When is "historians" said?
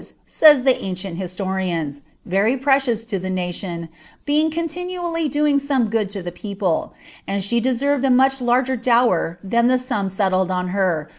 1.15-2.01